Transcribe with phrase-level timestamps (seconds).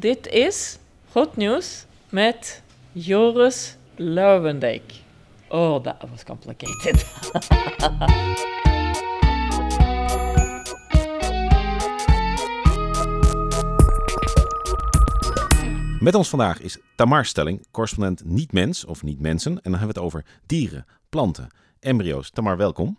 [0.00, 0.78] Dit is
[1.10, 4.92] Goed Nieuws met Joris Lauwendijk.
[5.48, 7.06] Oh, that was complicated.
[16.00, 19.52] Met ons vandaag is Tamar Stelling, correspondent niet-mens of niet-mensen.
[19.52, 21.48] En dan hebben we het over dieren, planten,
[21.80, 22.30] embryo's.
[22.30, 22.98] Tamar, welkom.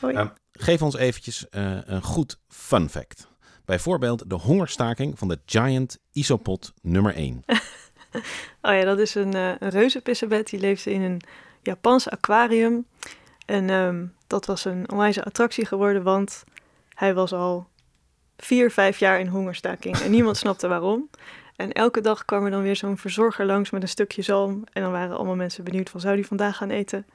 [0.00, 0.14] Hoi.
[0.14, 3.29] Uh, geef ons eventjes uh, een goed fun fact.
[3.70, 7.42] Bijvoorbeeld de hongerstaking van de Giant Isopod nummer 1.
[8.62, 10.50] oh ja, dat is een, uh, een reuzenpissebed.
[10.50, 11.20] Die leefde in een
[11.62, 12.86] Japans aquarium.
[13.46, 16.44] En um, dat was een onwijze attractie geworden, want
[16.94, 17.66] hij was al
[18.36, 19.98] vier, vijf jaar in hongerstaking.
[19.98, 21.10] En niemand snapte waarom.
[21.56, 24.64] En elke dag kwam er dan weer zo'n verzorger langs met een stukje zalm.
[24.72, 27.06] En dan waren allemaal mensen benieuwd van, zou die vandaag gaan eten?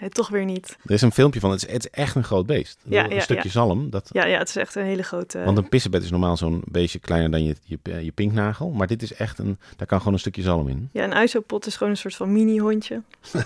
[0.00, 0.76] Nee, toch weer niet.
[0.84, 2.78] Er is een filmpje van, het is, het is echt een groot beest.
[2.84, 3.50] Ja, een ja, stukje ja.
[3.50, 3.90] zalm.
[3.90, 5.44] Dat, Ja, ja, het is echt een hele grote...
[5.44, 8.70] Want een pissebed is normaal zo'n beestje kleiner dan je, je, je pinknagel.
[8.70, 10.88] Maar dit is echt een, daar kan gewoon een stukje zalm in.
[10.92, 13.02] Ja, een isopod is gewoon een soort van mini-hondje.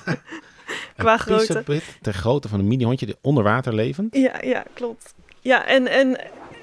[0.96, 1.62] Qua een grootte.
[1.62, 4.16] pissebed ter grootte van een mini-hondje die onder water levend.
[4.16, 5.14] Ja, ja, klopt.
[5.40, 6.20] Ja, en, en,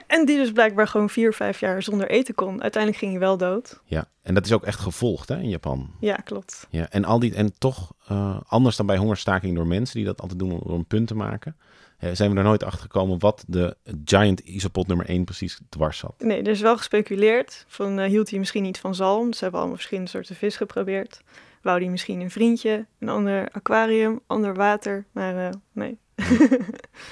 [0.08, 2.62] en die dus blijkbaar gewoon vier, vijf jaar zonder eten kon.
[2.62, 3.82] Uiteindelijk ging hij wel dood.
[3.86, 5.92] Ja, en dat is ook echt gevolgd hè, in Japan.
[6.00, 6.68] Ja, klopt.
[6.70, 10.22] Ja, en, al die, en toch uh, anders dan bij hongerstaking door mensen die dat
[10.22, 11.56] altijd doen om een punt te maken.
[12.00, 15.98] Uh, zijn we er nooit achter gekomen wat de Giant Isopod nummer 1 precies dwars
[15.98, 16.14] zat.
[16.18, 17.66] Nee, er is wel gespeculeerd.
[17.68, 19.34] Van, uh, hield hij misschien niet van zalm?
[19.34, 21.22] Ze hebben allemaal verschillende soorten vis geprobeerd.
[21.62, 25.06] Wou hij misschien een vriendje, een ander aquarium, ander water?
[25.12, 25.98] Maar nee.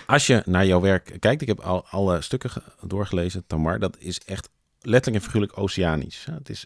[0.07, 4.19] Als je naar jouw werk kijkt, ik heb al alle stukken doorgelezen, Tamar, dat is
[4.19, 4.49] echt
[4.81, 6.25] letterlijk en figuurlijk oceanisch.
[6.31, 6.65] Het is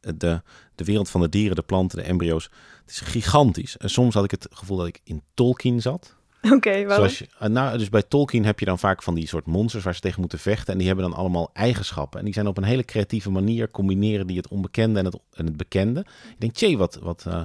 [0.00, 0.42] de,
[0.74, 2.50] de wereld van de dieren, de planten, de embryo's.
[2.80, 3.76] Het is gigantisch.
[3.76, 6.16] En soms had ik het gevoel dat ik in Tolkien zat.
[6.42, 7.08] Oké, okay, waarom?
[7.08, 10.00] Je, nou, dus bij Tolkien heb je dan vaak van die soort monsters waar ze
[10.00, 10.72] tegen moeten vechten.
[10.72, 12.18] En die hebben dan allemaal eigenschappen.
[12.18, 15.46] En die zijn op een hele creatieve manier combineren die het onbekende en het, en
[15.46, 16.00] het bekende.
[16.30, 17.40] Ik denk, tjee, wat, wat uh,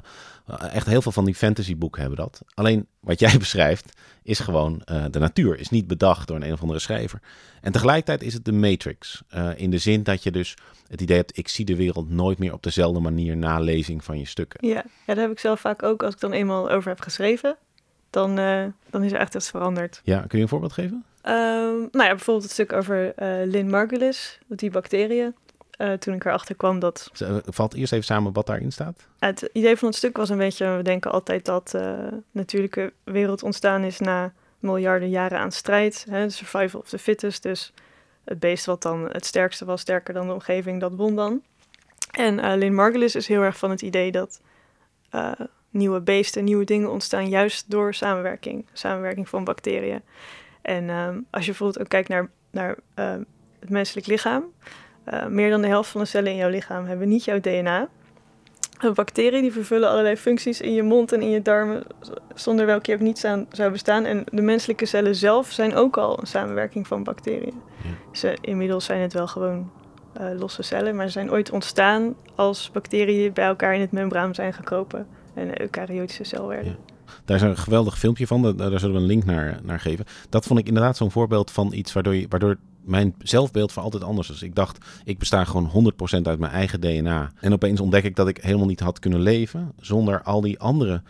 [0.73, 2.41] echt heel veel van die fantasyboeken hebben dat.
[2.53, 5.59] Alleen wat jij beschrijft is gewoon uh, de natuur.
[5.59, 7.20] Is niet bedacht door een, een of andere schrijver.
[7.61, 9.21] En tegelijkertijd is het de Matrix.
[9.36, 10.55] Uh, in de zin dat je dus
[10.87, 14.20] het idee hebt, ik zie de wereld nooit meer op dezelfde manier na lezing van
[14.20, 14.67] je stukken.
[14.67, 17.58] Ja, ja dat heb ik zelf vaak ook als ik dan eenmaal over heb geschreven
[18.14, 20.02] dan, uh, dan is er echt iets veranderd.
[20.04, 21.06] Ja, kun je een voorbeeld geven?
[21.26, 25.36] Um, nou ja, bijvoorbeeld het stuk over uh, Lin Margulis, die bacteriën.
[25.78, 27.12] Uh, toen ik erachter kwam dat...
[27.46, 29.08] Valt eerst even samen wat daarin staat?
[29.20, 30.76] Het idee van het stuk was een beetje...
[30.76, 36.06] We denken altijd dat de natuurlijke wereld ontstaan is na miljarden jaren aan strijd.
[36.10, 37.44] Hè, survival of the fittest.
[37.44, 37.74] Dus
[38.24, 41.42] het beest wat dan het sterkste was, sterker dan de omgeving, dat won dan.
[42.12, 44.42] En Lin Margulis is heel erg van het idee dat
[45.73, 48.66] nieuwe beesten, nieuwe dingen ontstaan juist door samenwerking.
[48.73, 50.02] Samenwerking van bacteriën.
[50.61, 53.14] En um, als je bijvoorbeeld ook kijkt naar, naar uh,
[53.60, 54.44] het menselijk lichaam.
[55.14, 57.89] Uh, meer dan de helft van de cellen in jouw lichaam hebben niet jouw DNA.
[58.80, 61.83] En bacteriën die vervullen allerlei functies in je mond en in je darmen,
[62.33, 64.06] zonder welke je ook niet zou, zou bestaan.
[64.06, 67.62] En de menselijke cellen zelf zijn ook al een samenwerking van bacteriën.
[67.83, 67.89] Ja.
[68.12, 69.72] Dus uh, inmiddels zijn het wel gewoon
[70.38, 74.54] losse cellen, maar ze zijn ooit ontstaan als bacteriën bij elkaar in het membraan zijn
[74.54, 76.71] gekropen en een eukaryotische cel werden.
[76.71, 76.94] Ja.
[77.26, 80.05] Daar is een geweldig filmpje van, daar, daar zullen we een link naar, naar geven.
[80.30, 84.04] Dat vond ik inderdaad zo'n voorbeeld van iets waardoor, je, waardoor mijn zelfbeeld voor altijd
[84.04, 84.42] anders is.
[84.42, 87.32] Ik dacht, ik besta gewoon 100% uit mijn eigen DNA.
[87.39, 91.02] En opeens ontdek ik dat ik helemaal niet had kunnen leven zonder al die andere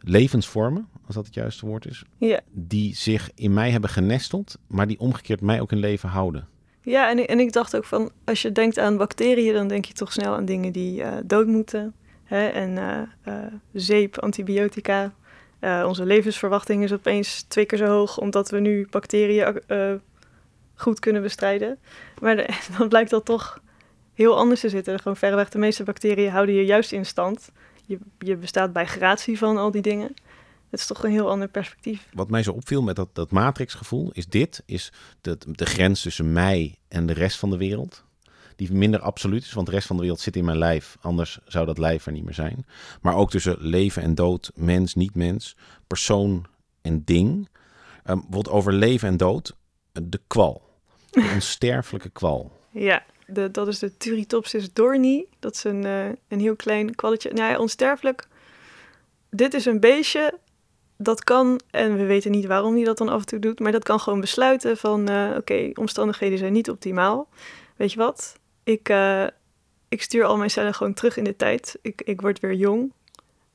[0.00, 2.40] levensvormen, als dat het juiste woord is, ja.
[2.52, 6.48] die zich in mij hebben genesteld, maar die omgekeerd mij ook in leven houden.
[6.82, 9.84] Ja, en ik, en ik dacht ook van, als je denkt aan bacteriën, dan denk
[9.84, 11.94] je toch snel aan dingen die uh, dood moeten.
[12.30, 15.12] Hè, en uh, uh, zeep, antibiotica.
[15.60, 19.60] Uh, onze levensverwachting is opeens twee keer zo hoog, omdat we nu bacteriën
[20.74, 21.78] goed kunnen bestrijden.
[22.20, 22.48] Maar de,
[22.78, 23.62] dan blijkt dat toch
[24.14, 24.98] heel anders te zitten.
[24.98, 27.50] Gewoon verreweg de meeste bacteriën houden je juist in stand.
[27.86, 30.14] Je, je bestaat bij gratie van al die dingen.
[30.70, 32.08] Het is toch een heel ander perspectief.
[32.12, 36.76] Wat mij zo opviel met dat, dat matrixgevoel is dit, is de grens tussen mij
[36.88, 38.04] en de rest van de wereld
[38.60, 40.96] die minder absoluut is, want de rest van de wereld zit in mijn lijf.
[41.00, 42.66] Anders zou dat lijf er niet meer zijn.
[43.00, 46.46] Maar ook tussen leven en dood, mens, niet mens, persoon
[46.82, 47.30] en ding.
[47.36, 47.48] Um,
[48.04, 49.56] bijvoorbeeld over leven en dood,
[49.92, 50.62] de kwal.
[51.10, 52.58] De onsterfelijke kwal.
[52.70, 55.26] Ja, de, dat is de Turritopsis doorni.
[55.38, 57.32] Dat is een, uh, een heel klein kwalletje.
[57.32, 58.28] Nou ja, onsterfelijk.
[59.30, 60.38] Dit is een beestje
[60.96, 63.72] dat kan, en we weten niet waarom hij dat dan af en toe doet, maar
[63.72, 67.28] dat kan gewoon besluiten van, uh, oké, okay, omstandigheden zijn niet optimaal.
[67.76, 68.39] Weet je wat?
[68.64, 69.26] Ik, uh,
[69.88, 71.78] ik stuur al mijn cellen gewoon terug in de tijd.
[71.82, 72.92] Ik, ik word weer jong.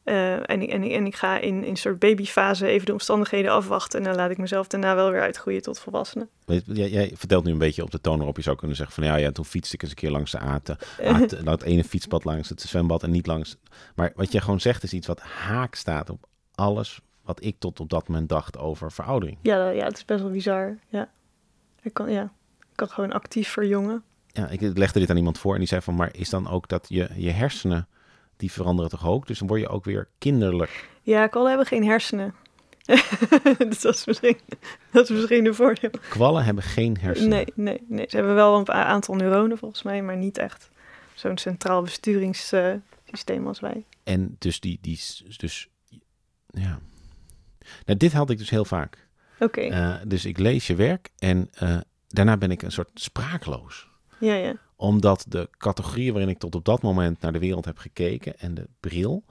[0.04, 2.92] Eh, en, ik- en, ik- en ik ga in, in een soort babyfase even de
[2.92, 4.00] omstandigheden afwachten.
[4.00, 6.28] En dan laat ik mezelf daarna wel weer uitgroeien tot volwassene.
[6.46, 8.96] Weet- Jij, jij vertelt nu een beetje op de toon waarop je zou kunnen zeggen
[8.96, 10.78] van ja, ja toen fietste ik eens een keer langs de Aten.
[11.44, 13.58] Nou, het ene fietspad langs het zwembad en niet langs.
[13.96, 16.26] Maar wat jij gewoon zegt is iets wat haak staat op
[16.56, 19.38] alles wat ik tot op dat moment dacht over veroudering.
[19.42, 20.78] Ja, ja, het is best wel bizar.
[20.90, 21.10] Ja.
[21.82, 22.24] Ik kan, ja.
[22.60, 24.04] ik kan gewoon actief verjongen.
[24.36, 26.68] Ja, ik legde dit aan iemand voor en die zei van maar is dan ook
[26.68, 27.88] dat je, je hersenen
[28.38, 29.28] die veranderen toch ook?
[29.28, 30.90] Dus dan word je ook weer kinderlijk.
[31.02, 32.34] Ja, kwallen hebben geen hersenen.
[33.70, 34.38] dus dat is misschien,
[34.92, 35.90] dat is misschien een voordeel.
[36.10, 37.30] Kwallen hebben geen hersenen.
[37.30, 38.06] Nee, nee, nee.
[38.10, 40.70] Ze hebben wel een aantal neuronen volgens mij, maar niet echt
[41.14, 43.86] zo'n centraal besturingssysteem als wij.
[44.04, 45.00] En dus die, die
[45.38, 45.70] dus
[46.48, 46.80] ja.
[47.86, 49.08] Nou, dit had ik dus heel vaak.
[49.40, 51.78] Oké, Eh, dus ik lees je werk en eh,
[52.08, 53.90] daarna ben ik een soort spraakloos.
[54.20, 54.56] Ja, ja.
[54.76, 58.54] Omdat de categorieën waarin ik tot op dat moment naar de wereld heb gekeken en
[58.54, 59.24] de bril,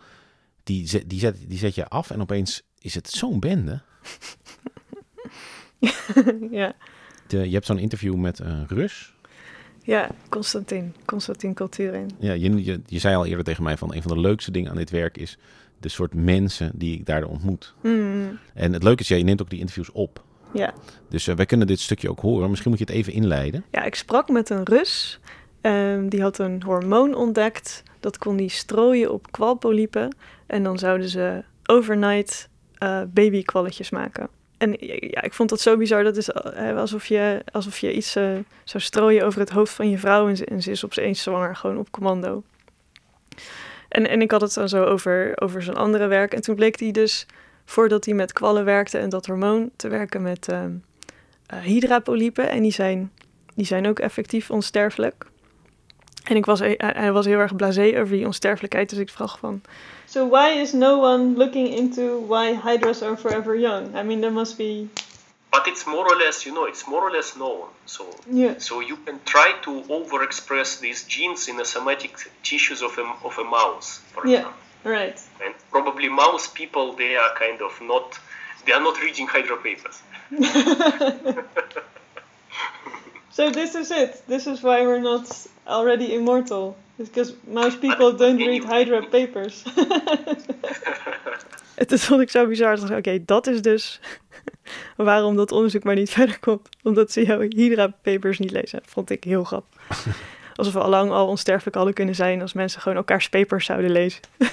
[0.62, 3.80] die zet, die zet, die zet je af en opeens is het zo'n bende.
[6.50, 6.74] ja.
[7.26, 9.14] De, je hebt zo'n interview met een Rus.
[9.82, 10.94] Ja, Constantin.
[11.04, 12.10] Constantin Culturin.
[12.18, 14.70] Ja, je, je, je zei al eerder tegen mij van een van de leukste dingen
[14.70, 15.38] aan dit werk is
[15.80, 17.74] de soort mensen die ik daar ontmoet.
[17.80, 20.24] Hmm, En het leuke is, ja, je neemt ook die interviews op.
[20.54, 20.74] ja.
[21.08, 22.48] Dus eh, wij kunnen dit stukje ook horen.
[22.48, 23.64] Misschien moet je het even inleiden.
[23.70, 25.20] ja, ik sprak met een Rus.
[25.60, 27.82] Ehm, die had een hormoon ontdekt.
[28.00, 30.16] Dat kon die strooien op kwalpolypen.
[30.46, 32.48] En dan zouden ze overnight
[32.78, 34.28] eh babykwalletjes maken.
[34.58, 36.04] En ja, ik vond dat zo bizar.
[36.04, 38.12] Dat is eh, alsof je, alsof je iets
[38.64, 40.28] zou strooien over het hoofd van je vrouw.
[40.28, 42.42] En ze, en ze is opeens zwanger, gewoon op commando.
[43.94, 46.34] En, en ik had het dan zo over, over zijn andere werk.
[46.34, 47.26] En toen bleek hij dus,
[47.64, 50.72] voordat hij met kwallen werkte en dat hormoon, te werken met ehm
[51.46, 52.50] eh, hydrapolypen.
[52.50, 53.12] En die zijn,
[53.54, 55.26] die zijn ook effectief onsterfelijk.
[56.24, 58.90] En ik was, hij hij was heel erg blasé over die onsterfelijkheid.
[58.90, 59.62] Dus ik vroeg van...
[60.08, 63.98] So why is no one looking into why hydras are forever young?
[63.98, 64.86] I mean, there must be...
[65.50, 68.54] but it's more or less you know it's more or less known so Yeah.
[68.58, 72.12] so you can try to overexpress these genes in the somatic
[72.42, 74.38] tissues of a, of a mouse for Yeah.
[74.38, 75.20] example Right.
[75.44, 78.20] and probably mouse people they are kind of not
[78.64, 80.02] they are not reading hydro papers
[83.34, 84.22] So this is it.
[84.28, 86.76] This is why we're not already immortal.
[86.98, 89.64] It's because mouse people don't read Hydra papers.
[91.74, 92.96] Het is vond ik zo bizar.
[92.96, 94.00] Oké, dat is dus
[94.96, 96.68] waarom dat onderzoek maar niet verder komt.
[96.82, 98.80] Omdat ze jouw Hydra papers niet lezen.
[98.84, 100.06] Vond ik heel grappig.
[100.54, 103.90] Alsof we al lang al onsterfelijk hadden kunnen zijn als mensen gewoon elkaars papers zouden
[103.90, 104.20] lezen.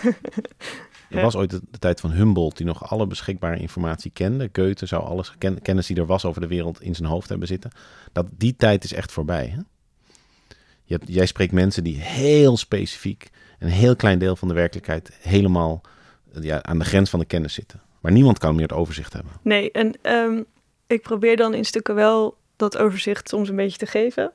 [1.09, 4.50] Er was ooit de, de tijd van Humboldt die nog alle beschikbare informatie kende.
[4.53, 7.48] Goethe zou alles ken, kennis die er was over de wereld in zijn hoofd hebben
[7.48, 7.71] zitten.
[8.12, 9.45] Dat, die tijd is echt voorbij.
[9.45, 9.59] Hè?
[10.83, 15.18] Je hebt, jij spreekt mensen die heel specifiek een heel klein deel van de werkelijkheid
[15.21, 15.81] helemaal
[16.33, 17.81] eh, ja, aan de grens van de kennis zitten.
[18.00, 19.31] Maar niemand kan meer het overzicht hebben.
[19.42, 20.42] Nee, en ehm,
[20.88, 24.31] ik probeer dan in stukken wel dat overzicht soms een beetje te geven.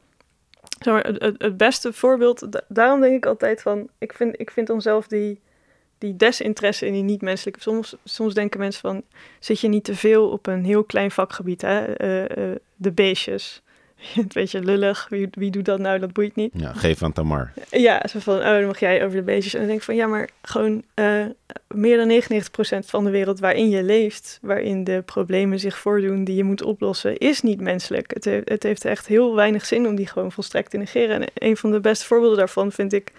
[0.79, 4.83] Het, het- beste voorbeeld, da- daarom denk ik altijd van, ik vind, ik vind dan
[4.83, 5.41] zelf die,
[5.99, 7.61] die desinteresse in die niet-menselijke.
[7.61, 9.03] Soms, soms denken mensen van,
[9.41, 11.85] zit je niet te veel op een heel klein vakgebied, hè?
[11.85, 13.63] Eh, eh, de beestjes.
[14.16, 16.52] Een beetje lullig, wie, wie doet dat nou, dat boeit niet.
[16.54, 17.52] Ja, geef aan Tamar.
[17.70, 19.52] Ja, zo van, oh, dan mag jij over de beestjes.
[19.52, 21.25] En dan denk ik van, ja, maar gewoon eh,
[21.69, 22.22] meer dan
[22.84, 26.62] 99% van de wereld waarin je leeft, waarin de problemen zich voordoen die je moet
[26.62, 28.14] oplossen, is niet menselijk.
[28.14, 31.20] Het, heeft het heeft echt heel weinig zin om die gewoon volstrekt te negeren.
[31.20, 33.12] En een van de beste voorbeelden daarvan vind ik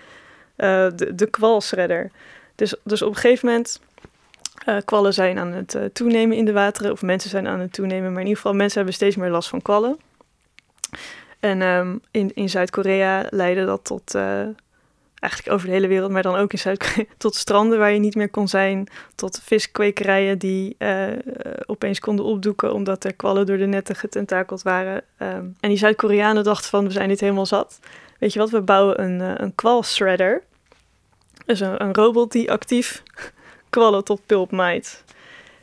[0.56, 2.12] eh, de, de kwalsredder.
[2.56, 3.82] Dus, dus op een gegeven moment,
[4.66, 8.12] eh, kwallen zijn aan het toenemen in de wateren, of mensen zijn aan het toenemen,
[8.12, 9.98] maar in ieder geval mensen hebben steeds meer last van kwallen.
[11.40, 14.48] En ehm, in, in Zuid-Korea leidde dat tot, eh,
[15.20, 18.16] eigenlijk over de hele wereld, maar dan ook in Zuid-Korea, tot stranden waar je niet
[18.16, 21.20] meer kon zijn, tot viskwekerijen die eh, eh,
[21.66, 25.02] opeens konden opdoeken omdat er kwallen door de netten getentakeld waren.
[25.18, 27.80] Ehm, en die Zuid-Koreanen dachten van, we zijn dit helemaal zat.
[28.20, 30.44] Weet je wat, we bouwen een, eh, een kwalshredder.
[31.46, 33.04] Dus een, een robot die actief
[33.70, 35.04] kwallen tot pulp maait.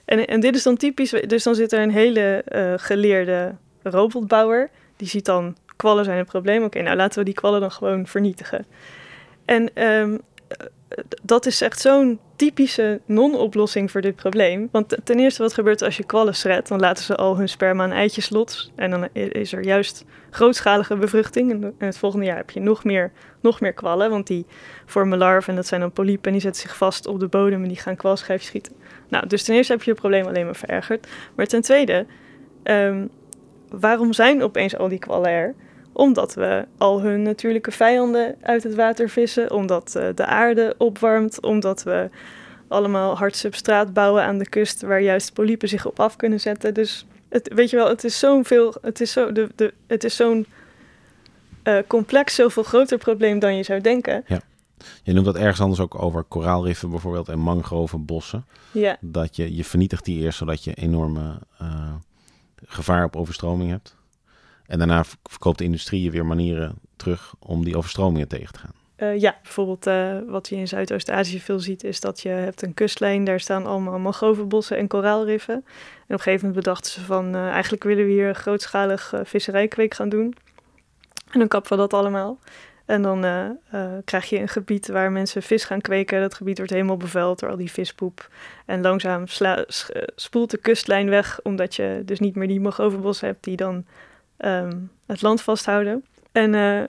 [0.05, 2.45] En, en dit is dan typisch, dus dan zit er een hele
[2.77, 4.71] geleerde robotbouwer.
[5.05, 6.65] Die ziet dan, kwallen zijn een probleem.
[6.65, 8.67] Oké, nou laten we die kwallen dan gewoon vernietigen.
[9.45, 10.19] En ehm,
[10.49, 10.67] eh,
[11.23, 14.69] dat is echt zo'n typische non-oplossing voor dit probleem.
[14.73, 16.69] Want ten eerste, wat gebeurt er als je kwallen shredt?
[16.69, 18.73] Dan laten ze al hun sperma en eitjes los.
[18.75, 21.53] En dan is er juist grootschalige bevruchting.
[21.53, 24.11] En het volgende jaar heb je nog meer, nog meer kwallen.
[24.11, 24.47] Want die
[24.87, 26.25] vormen larven en dat zijn dan polypen.
[26.25, 28.73] En die zetten zich vast op de bodem en die gaan kwalschijf schieten.
[29.09, 31.07] Nou, dus ten eerste heb je het probleem alleen maar verergerd.
[31.35, 32.07] Maar ten tweede,
[32.63, 33.07] ehm,
[33.81, 35.55] waarom zijn opeens al die kwallen er?
[35.93, 41.43] Omdat we al hun natuurlijke vijanden uit het water vissen, omdat eh, de aarde opwarmt,
[41.43, 42.11] omdat we
[42.69, 46.75] allemaal hard substraat bouwen aan de kust waar juist polypen zich op af kunnen zetten.
[46.75, 50.05] Dus het, weet je wel, het is zo'n veel, het is zo, de, de, het
[50.05, 50.47] is zo'n
[51.63, 54.25] eh, complex, zoveel groter probleem dan je zou denken.
[55.03, 58.47] Je noemt dat ergens anders ook over koraalriffen bijvoorbeeld en mangrovenbossen.
[58.73, 61.95] Ja, Dat je, je vernietigt die eerst zodat je enorme eh,
[62.67, 63.97] gevaar op overstroming hebt.
[64.67, 68.73] En daarna verkoopt de industrie weer manieren terug om die overstromingen tegen te gaan.
[68.97, 72.75] Eh, ja, bijvoorbeeld eh, wat je in Zuidoost-Azië veel ziet, is dat je hebt een
[72.75, 75.55] kustlijn, daar staan allemaal mangrovenbossen en koraalriffen.
[75.55, 75.65] En op
[76.07, 80.35] een gegeven moment bedachten ze van, eh, eigenlijk willen we hier grootschalig visserijkweek gaan doen.
[81.31, 82.39] En dan kappen we dat allemaal.
[82.85, 86.21] En dan eh, eh, krijg je een gebied waar mensen vis gaan kweken.
[86.21, 88.29] Dat gebied wordt helemaal bevuild door al die vispoep.
[88.67, 89.59] En langzaam eh,
[90.17, 93.85] spoelt de kustlijn weg, omdat je dus niet meer die mangrovenbossen hebt die dan
[94.37, 94.77] ehm,
[95.07, 96.05] het land vasthouden.
[96.33, 96.87] En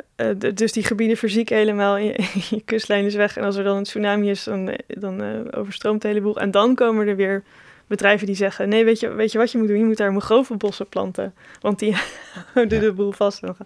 [0.56, 3.38] dus die gebieden verzieken helemaal je, je kustlijn is weg.
[3.38, 6.40] En als er dan een tsunami is, dan, dan overstroomt de hele boel.
[6.40, 7.44] En dan komen er weer
[7.88, 8.70] bedrijven die zeggen...
[8.70, 9.78] nee, weet je, weet je wat je moet doen?
[9.78, 11.34] Je moet daar mangrovenbossen planten.
[11.62, 11.96] Want die
[12.54, 12.84] houden Ja.
[12.84, 13.42] de boel vast.
[13.42, 13.66] En dan ga-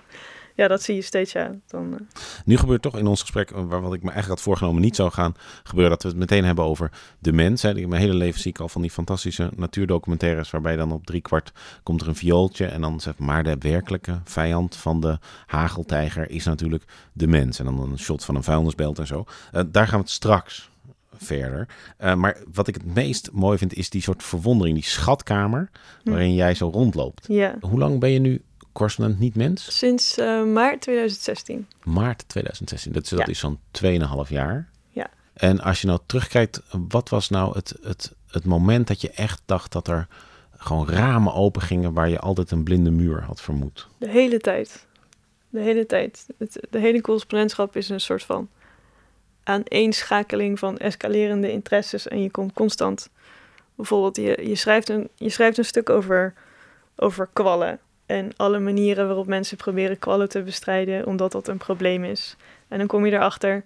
[0.59, 1.51] Ja, dat zie je steeds, ja.
[1.67, 1.99] Dan, eh,
[2.45, 4.95] Nu gebeurt toch in ons gesprek, eh, waar wat ik me eigenlijk had voorgenomen niet
[4.95, 7.61] zou gaan gebeuren, dat we het meteen hebben over de mens.
[7.61, 7.73] Hè.
[7.73, 11.51] Mijn hele leven zie ik al van die fantastische natuurdocumentaires, waarbij dan op drie kwart
[11.83, 16.45] komt er een viooltje en dan zegt maar de werkelijke vijand van de hageltijger is
[16.45, 17.59] natuurlijk de mens.
[17.59, 19.25] En dan een shot van een vuilnisbelt en zo.
[19.51, 20.69] Eh, daar gaan we het straks
[21.17, 21.67] verder.
[21.97, 25.69] Maar wat ik het meest mooi vind, is die soort verwondering, die schatkamer
[26.03, 26.09] Hm.
[26.09, 27.25] waarin jij zo rondloopt.
[27.27, 27.55] ja.
[27.61, 28.41] Hoe lang ben je nu
[28.79, 29.77] correspondent niet mens?
[29.77, 31.67] Sinds eh, maart 2016.
[31.83, 32.91] Maart 2016.
[32.91, 33.59] Dat is, dat is zo'n
[34.25, 34.69] 2,5 jaar.
[34.89, 35.09] Ja.
[35.33, 39.41] En als je nou terugkijkt, wat was nou het, het, het moment dat je echt
[39.45, 40.07] dacht dat er
[40.57, 43.87] gewoon ramen open gingen waar je altijd een blinde muur had vermoed?
[43.97, 44.85] De hele tijd.
[45.49, 46.25] De hele tijd.
[46.37, 48.49] Het, de hele correspondentschap is een soort van
[49.43, 52.07] aaneenschakeling van escalerende interesses.
[52.07, 53.09] En je komt constant...
[53.75, 56.33] Bijvoorbeeld, je, je, schrijft, een, je schrijft een stuk over,
[56.95, 57.79] over kwallen.
[58.09, 62.35] En alle manieren waarop mensen proberen kwallen te bestrijden, omdat dat een probleem is.
[62.67, 63.63] En dan kom je erachter,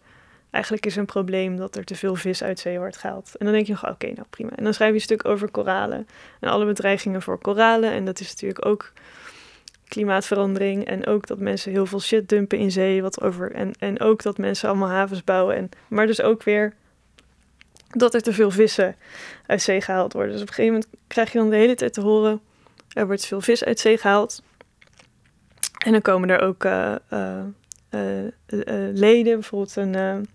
[0.49, 3.35] eigenlijk is een probleem dat er te veel vis uit zee wordt gehaald.
[3.37, 4.49] En dan denk je nog, oké, nou prima.
[4.55, 6.07] En dan schrijf je een stuk over koralen.
[6.39, 7.91] En alle bedreigingen voor koralen.
[7.91, 8.91] En dat is natuurlijk ook
[9.87, 10.85] klimaatverandering.
[10.85, 13.01] En ook dat mensen heel veel shit dumpen in zee.
[13.01, 15.55] Wat over, en, en ook dat mensen allemaal havens bouwen.
[15.55, 16.73] En, maar dus ook weer
[17.89, 18.95] dat er te veel vissen
[19.45, 20.31] uit zee gehaald worden.
[20.31, 22.41] Dus op een gegeven moment krijg je dan de hele tijd te horen...
[22.93, 24.43] er wordt veel vis uit zee gehaald.
[25.85, 30.27] En dan komen er ook eh, eh, eh, leden, bijvoorbeeld een,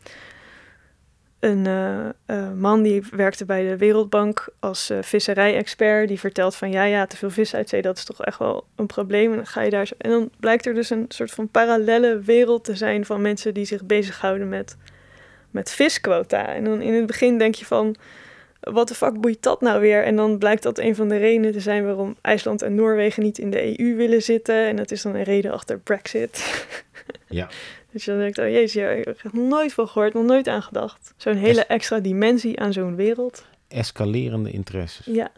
[1.39, 6.09] een man die werkte bij de Wereldbank als visserij-expert.
[6.09, 8.65] Die vertelt van ja, ja, te veel vis uit zee, dat is toch echt wel
[8.77, 9.31] een probleem.
[9.31, 9.95] En dan ga je daar zo.
[9.99, 13.65] En dan blijkt er dus een soort van parallelle wereld te zijn van mensen die
[13.65, 14.77] zich bezighouden met,
[15.51, 16.47] met visquota.
[16.47, 17.97] En dan in het begin denk je van.
[18.61, 20.05] Wat de fuck boeit dat nou weer?
[20.05, 23.39] En dan blijkt dat een van de redenen te zijn waarom IJsland en Noorwegen niet
[23.39, 24.67] in de EU willen zitten.
[24.67, 26.37] En dat is dan een reden achter Brexit.
[27.29, 27.49] Ja.
[27.93, 30.25] Dus je dan denkt, oh jezus, ja, ik heb er nog nooit van gehoord, nog
[30.25, 31.15] nooit aan gedacht.
[31.17, 33.45] Zo'n hele extra dimensie aan zo'n wereld.
[33.69, 35.07] Escalerende interesses.
[35.07, 35.31] Ja.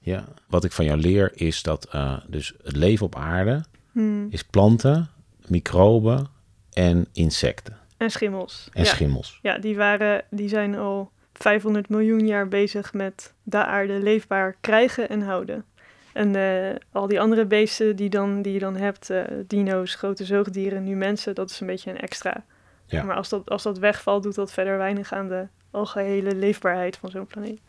[0.00, 0.24] Ja.
[0.48, 4.26] Wat ik van jou leer is dat eh, dus het leven op aarde Hmm.
[4.30, 5.10] is planten,
[5.46, 6.26] microben
[6.72, 8.68] en insecten En schimmels.
[8.72, 8.88] en ja.
[8.90, 9.38] schimmels.
[9.42, 15.08] ja, die, waren, die zijn al 500 miljoen jaar bezig met de aarde leefbaar krijgen
[15.08, 15.64] en houden.
[16.12, 20.24] En eh, al die andere beesten die, dan, die je dan hebt, eh, dino's, grote
[20.24, 22.44] zoogdieren, nu mensen, dat is een beetje een extra.
[22.86, 23.02] Ja.
[23.02, 27.10] Maar als dat, als dat wegvalt, doet dat verder weinig aan de algehele leefbaarheid van
[27.10, 27.60] zo'n planeet.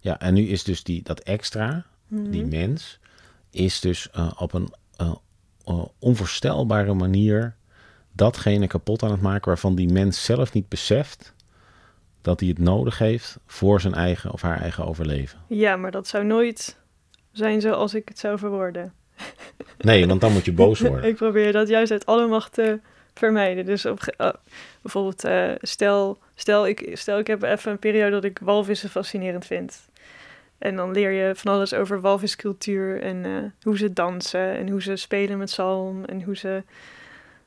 [0.00, 2.50] Ja, en nu is dus die, dat extra, die Mhm.
[2.50, 3.00] mens,
[3.50, 4.72] is dus eh, op een
[5.98, 7.56] onvoorstelbare manier
[8.12, 11.34] datgene kapot aan het maken waarvan die mens zelf niet beseft
[12.22, 15.38] dat hij het nodig heeft voor zijn eigen of haar eigen overleven.
[15.46, 16.78] Ja, maar dat zou nooit
[17.32, 18.92] zijn zoals ik het zou verwoorden.
[19.78, 21.08] Nee, want dan moet je boos worden.
[21.10, 22.80] ik probeer dat juist uit alle macht te
[23.14, 23.64] vermijden.
[23.64, 24.32] Dus op, eh,
[24.82, 29.46] bijvoorbeeld, eh, stel, stel, ik, stel ik heb even een periode dat ik walvissen fascinerend
[29.46, 29.88] vind.
[30.62, 34.82] En dan leer je van alles over walviscultuur en eh, hoe ze dansen en hoe
[34.82, 36.62] ze spelen met zalm en hoe ze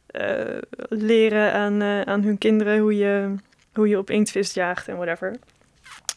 [0.07, 0.57] eh,
[0.89, 3.35] leren aan, aan hun kinderen hoe je,
[3.75, 5.35] hoe je op inktvis jaagt en whatever.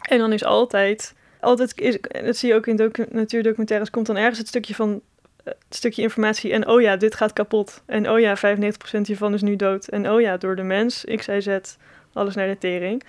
[0.03, 4.17] En dan is altijd, altijd is, dat zie je ook in docu natuurdocumentaires, komt dan
[4.17, 5.03] ergens het stukje van
[5.45, 7.83] het stukje informatie en oh ja, dit gaat kapot.
[7.87, 8.41] En oh ja, 95%
[9.03, 9.89] hiervan is nu dood.
[9.89, 11.59] En oh ja, door de mens, X, Y, Z,
[12.13, 13.03] alles naar de tering.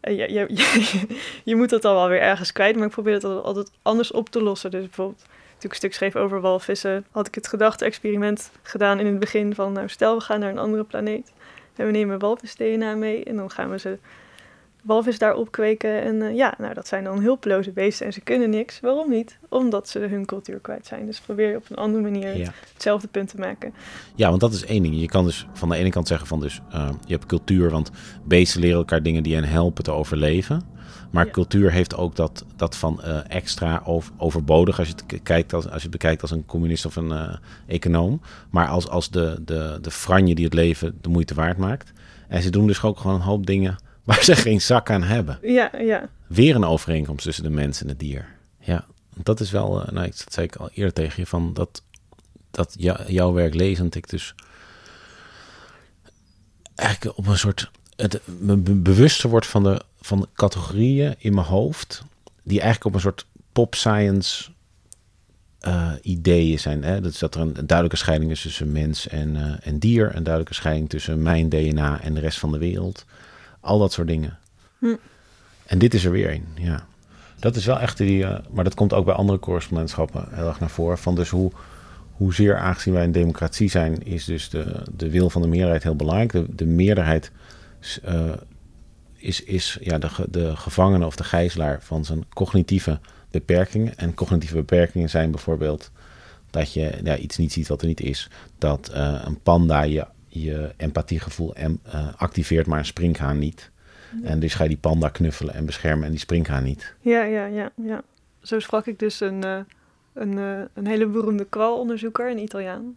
[0.00, 1.06] Je, je, je,
[1.50, 4.28] je moet dat al wel weer ergens kwijt, maar ik probeer het altijd anders op
[4.28, 4.70] te lossen.
[4.70, 9.06] Dus bijvoorbeeld, toen ik een stuk schreef over walvissen, had ik het gedachte-experiment gedaan in
[9.06, 11.32] het begin van, nou stel we gaan naar een andere planeet.
[11.78, 13.98] En we nemen walvis-DNA mee en dan gaan we ze
[14.82, 16.02] walvis daar opkweken.
[16.02, 18.80] En eh, ja, nou, dat zijn dan hulpeloze beesten en ze kunnen niks.
[18.80, 19.38] Waarom niet?
[19.48, 21.06] Omdat ze hun cultuur kwijt zijn.
[21.06, 22.52] Dus probeer je op een andere manier Ja.
[22.72, 23.74] hetzelfde punt te maken.
[24.14, 25.00] Ja, want dat is één ding.
[25.00, 27.90] Je kan dus van de ene kant zeggen van dus eh, je hebt cultuur, want
[28.24, 30.62] beesten leren elkaar dingen die hen helpen te overleven.
[31.10, 31.32] Maar Ja.
[31.32, 35.64] cultuur heeft ook dat, dat van eh, extra over, overbodig als je, het kijkt als,
[35.64, 38.20] als je het bekijkt als een communist of een econoom.
[38.50, 41.92] Maar als, als de, de, de franje die het leven de moeite waard maakt.
[42.28, 43.76] En ze doen dus ook gewoon een hoop dingen
[44.08, 45.38] waar ze geen zak aan hebben.
[45.42, 46.08] Ja, ja.
[46.26, 48.28] Weer een overeenkomst tussen de mens en het dier.
[48.60, 51.54] Ja, dat is wel, eh, nou, ik- dat zei ik al eerder tegen je, van
[51.54, 51.82] dat,
[52.50, 54.34] dat jou- jouw werk lezend ik dus
[56.74, 61.34] eigenlijk op een soort, het, me be- bewuster wordt van de, van de categorieën in
[61.34, 62.02] mijn hoofd,
[62.42, 64.50] die eigenlijk op een soort pop science
[65.58, 66.82] eh, ideeën zijn.
[66.84, 67.00] Hè?
[67.00, 70.06] Dat is dat er een, een duidelijke scheiding is tussen mens en, eh, en dier,
[70.16, 73.04] een duidelijke scheiding tussen mijn DNA en de rest van de wereld.
[73.68, 74.38] Al dat soort dingen.
[74.78, 74.94] Hm.
[75.66, 76.86] En dit is er weer een, ja.
[77.38, 80.60] Dat is wel echt die, eh, maar dat komt ook bij andere correspondentschappen heel erg
[80.60, 80.98] naar voren.
[80.98, 81.52] Van dus hoe,
[82.12, 85.96] hoezeer aangezien wij een democratie zijn, is dus de, de wil van de meerderheid heel
[85.96, 86.32] belangrijk.
[86.32, 87.30] De, de meerderheid
[88.02, 88.32] eh,
[89.16, 93.96] is, is ja, de, de gevangene of de gijzelaar van zijn cognitieve beperkingen.
[93.96, 95.90] En cognitieve beperkingen zijn bijvoorbeeld
[96.50, 98.28] dat je ja, iets niet ziet wat er niet is.
[98.58, 103.70] Dat eh, een panda je, je empathiegevoel em- eh, activeert, maar een sprinkhaan niet.
[104.22, 106.94] En dus ga je die panda knuffelen en beschermen en die sprinkhaan niet.
[107.00, 108.02] Ja, ja, ja, ja.
[108.42, 109.58] Zo sprak ik dus een, eh,
[110.14, 112.96] een, eh, een hele beroemde kwalonderzoeker, een Italiaan.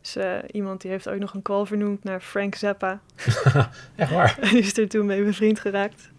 [0.00, 0.16] Dus
[0.50, 3.00] iemand die heeft ook nog een kwal vernoemd naar Frank Zappa.
[3.96, 4.38] Echt waar?
[4.40, 6.10] En die is er toen mee bevriend geraakt.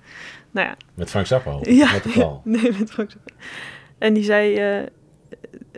[0.52, 1.92] Nou ja, Met Frank Zappa, Ja.
[1.92, 2.42] met de kwal.
[2.46, 3.32] nee, met Frank Zappa.
[3.98, 4.86] En die zei,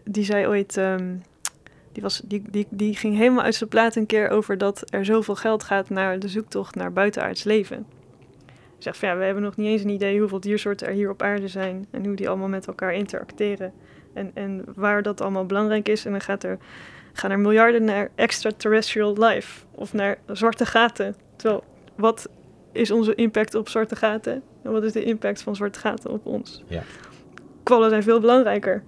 [0.03, 1.15] die zei ooit, ehm,
[1.99, 5.05] die, was, die, die, die ging helemaal uit zijn plaat een keer over dat er
[5.05, 7.85] zoveel geld gaat naar de zoektocht naar buitenaards leven.
[8.45, 11.09] Hij zegt van ja, we hebben nog niet eens een idee hoeveel diersoorten er hier
[11.09, 13.73] op aarde zijn en hoe die allemaal met elkaar interacteren.
[14.13, 16.05] En, en waar dat allemaal belangrijk is.
[16.05, 16.57] En dan gaat er,
[17.13, 21.15] gaan er miljarden naar extraterrestrial life of naar zwarte gaten.
[21.35, 21.63] Terwijl,
[21.95, 22.29] wat
[22.71, 24.43] is onze impact op zwarte gaten?
[24.63, 26.63] En wat is de impact van zwarte gaten op ons?
[26.67, 26.83] Ja.
[27.63, 28.83] Kwallen zijn veel belangrijker.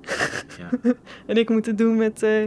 [0.58, 0.94] Ja.
[1.26, 2.44] En ik moet het doen met eh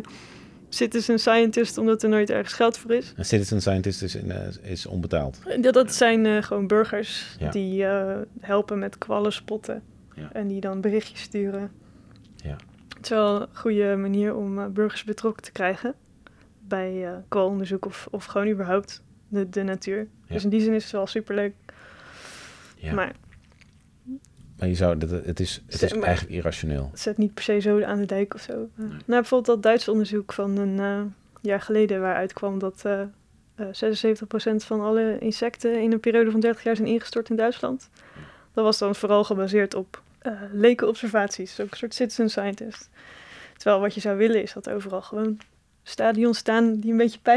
[0.75, 3.13] citizen scientist, omdat er nooit ergens geld voor is.
[3.17, 5.39] Een citizen scientist is, in, eh, is onbetaald.
[5.61, 7.51] Dat, dat zijn eh, gewoon burgers Ja.
[7.51, 9.83] die eh, helpen met kwallen spotten.
[10.15, 10.33] Ja.
[10.33, 11.71] En die dan berichtjes sturen.
[12.37, 12.57] Ja.
[12.97, 15.95] Het is wel een goede manier om eh, burgers betrokken te krijgen
[16.69, 19.99] bij eh kwalonderzoek of, of gewoon überhaupt de, de natuur.
[20.27, 20.35] Ja.
[20.35, 21.55] Dus in die zin is het wel superleuk.
[22.77, 22.93] Ja.
[22.95, 23.13] Maar
[24.59, 26.89] Maar je zou, dat, het is, het is maar- eigenlijk irrationeel.
[26.91, 28.53] het zet niet per se zo aan de dijk of zo.
[28.53, 31.01] Eh, Nou, bijvoorbeeld dat Duitse onderzoek van een eh,
[31.41, 33.01] jaar geleden waaruit kwam dat eh
[33.55, 37.91] eh 76% van alle insecten in een periode van 30 jaar zijn ingestort in Duitsland.
[38.53, 42.91] Dat was dan vooral gebaseerd op eh leken observaties, ook een soort citizen scientist.
[43.57, 45.39] Terwijl wat je zou willen is dat overal gewoon
[45.83, 47.19] stadions staan die een beetje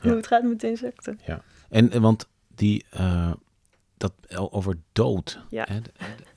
[0.00, 0.16] hoe Ja.
[0.16, 1.20] het gaat met de insecten.
[1.70, 3.32] En, en want die, eh,
[3.96, 4.12] dat
[4.50, 5.66] over dood, Ja.
[5.68, 5.78] hè,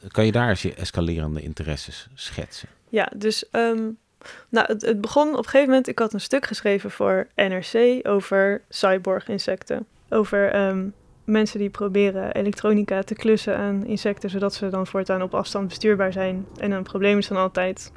[0.07, 2.69] kan je daar eens je escalerende interesses schetsen?
[2.89, 3.89] Ja, dus ehm,
[4.49, 5.87] nou, het, het begon op een gegeven moment.
[5.87, 9.85] Ik had een stuk geschreven voor NRC over cyborg-insecten.
[10.09, 10.87] Over ehm,
[11.23, 16.11] mensen die proberen elektronica te klussen aan insecten, zodat ze dan voortaan op afstand bestuurbaar
[16.13, 16.45] zijn.
[16.59, 17.91] En een probleem is dan altijd.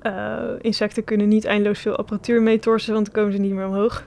[0.00, 3.66] eh, insecten kunnen niet eindeloos veel apparatuur mee torsen, want dan komen ze niet meer
[3.66, 4.04] omhoog.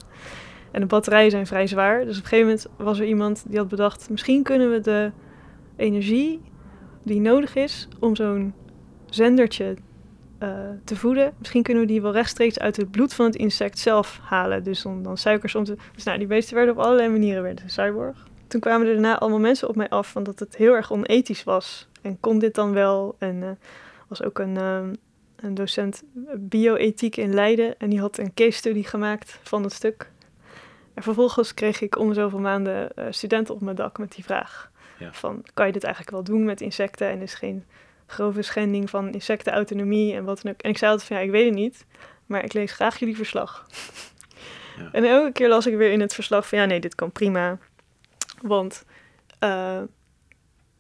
[0.72, 2.06] En de batterijen zijn vrij zwaar.
[2.06, 5.12] Dus op een gegeven moment was er iemand die had bedacht: misschien kunnen we de
[5.76, 6.42] energie
[7.04, 8.54] die nodig is om zo'n
[9.10, 9.76] zendertje
[10.38, 10.50] eh,
[10.84, 11.34] te voeden.
[11.38, 14.64] Misschien kunnen we die wel rechtstreeks uit het bloed van het insect zelf halen.
[14.64, 15.76] Dus om dan suikers om te...
[15.96, 18.28] Dus nou, die beesten werden op allerlei manieren werden ze cyborg.
[18.48, 21.44] Toen kwamen er daarna allemaal mensen op mij af van dat het heel erg onethisch
[21.44, 21.88] was.
[22.02, 23.16] En kon dit dan wel?
[23.18, 23.50] En eh
[24.10, 24.94] was ook een, ehm,
[25.36, 26.04] een docent
[26.38, 27.78] bioethiek in Leiden.
[27.78, 30.12] En die had een case study gemaakt van het stuk.
[31.00, 34.72] En vervolgens kreeg ik om zoveel maanden eh, studenten op mijn dak met die vraag.
[34.98, 35.14] Ja.
[35.14, 37.10] Van, kan je dit eigenlijk wel doen met insecten?
[37.10, 37.66] En is geen
[38.06, 40.62] grove schending van insectenautonomie en wat dan ook.
[40.62, 41.86] En ik zei altijd van ja, ik weet het niet,
[42.26, 43.66] maar ik lees graag jullie verslag.
[44.78, 44.90] Ja.
[44.92, 47.58] En elke keer las ik weer in het verslag van ja, nee, dit kan prima.
[48.42, 48.86] Want
[49.40, 49.82] eh,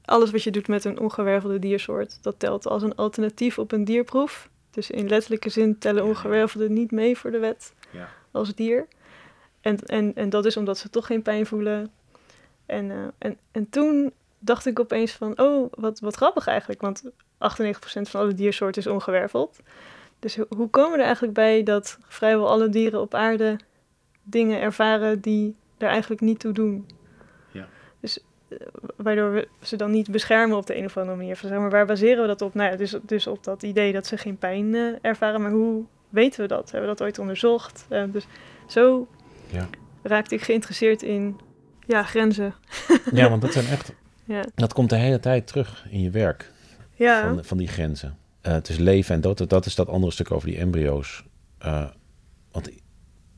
[0.05, 3.83] alles wat je doet met een ongewervelde diersoort, dat telt als een alternatief op een
[3.83, 4.49] dierproef.
[4.71, 8.09] Dus in letterlijke zin tellen ongewervelden niet mee voor de wet Ja.
[8.31, 8.87] als dier.
[9.61, 11.91] En, en, en dat is omdat ze toch geen pijn voelen.
[12.65, 16.81] En, eh, en, en toen dacht ik opeens van, oh, wat, wat grappig eigenlijk.
[16.81, 17.09] Want 98%
[18.01, 19.59] van alle diersoorten is ongewerveld.
[20.19, 23.59] Dus ho- hoe komen we er eigenlijk bij dat vrijwel alle dieren op aarde
[24.23, 26.87] dingen ervaren die er eigenlijk niet toe doen?
[27.51, 27.67] Ja.
[27.99, 28.19] Dus
[28.95, 31.35] waardoor we ze dan niet beschermen op de een of andere manier.
[31.35, 32.53] Van, zeg maar, waar baseren we dat op?
[32.53, 35.41] Nou ja, dus, dus op dat idee dat ze geen pijn eh, ervaren.
[35.41, 36.71] Maar hoe weten we dat?
[36.71, 37.85] Hebben we dat ooit onderzocht?
[37.89, 38.27] Eh, dus
[38.67, 39.07] zo
[39.51, 39.69] Ja.
[40.03, 41.39] raakte ik geïnteresseerd in
[41.87, 42.53] ja, grenzen.
[43.11, 43.93] Ja, want dat zijn echt...
[44.25, 46.51] Ja, Dat komt de hele tijd terug in je werk.
[46.95, 47.21] ja.
[47.21, 48.17] van, van die grenzen.
[48.41, 49.49] Eh, het is leven en dood.
[49.49, 51.23] Dat is dat andere stuk over die embryo's.
[51.57, 51.85] Eh,
[52.51, 52.69] want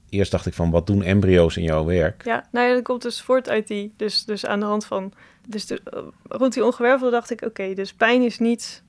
[0.10, 2.26] eerst dacht ik van, wat doen embryo's in jouw werk?
[2.26, 2.48] ja.
[2.52, 3.94] Nou ja, dat komt dus voort uit die...
[3.98, 5.14] Dus, dus aan de hand van...
[5.48, 5.82] Dus de,
[6.28, 7.42] rond die ongewervelde dacht ik...
[7.42, 8.84] Oké, dus pijn is niet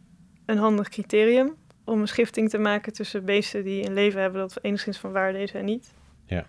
[0.47, 1.55] een handig criterium...
[1.85, 4.41] om een schifting te maken tussen beesten die een leven hebben...
[4.41, 5.93] dat enigszins van waarde is en niet.
[6.27, 6.47] Ja.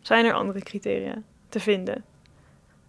[0.00, 2.04] Zijn er andere criteria te vinden?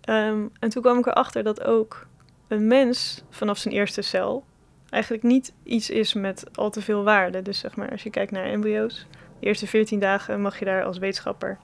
[0.01, 2.07] Ehm, en toen kwam ik erachter dat ook
[2.47, 4.43] een mens vanaf zijn eerste cel...
[4.89, 7.41] eigenlijk niet iets is met al te veel waarde.
[7.41, 9.07] Dus zeg maar, als je kijkt naar embryo's...
[9.39, 11.57] de eerste 14 dagen mag je daar als wetenschapper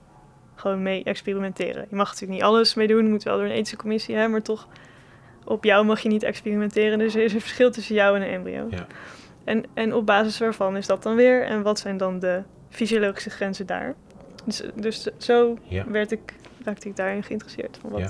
[0.56, 1.86] gewoon mee experimenteren.
[1.90, 4.32] Je mag natuurlijk niet alles mee doen, je moet wel door een ethische commissie hebben,
[4.32, 4.68] maar toch
[5.46, 7.00] op jou mag je niet experimenteren.
[7.00, 8.68] Dus er is een verschil tussen jou en een embryo.
[8.70, 8.88] Ja.
[9.44, 11.44] En, en op basis waarvan is dat dan weer?
[11.46, 13.96] En wat zijn dan de fysiologische grenzen daar?
[14.48, 15.90] Dus, dus zo Ja.
[15.90, 16.34] werd ik,
[16.64, 17.78] raakte ik daarin geïnteresseerd.
[17.82, 18.10] Van wat, Ja.